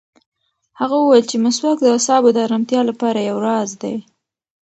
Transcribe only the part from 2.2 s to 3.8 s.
د ارامتیا لپاره یو راز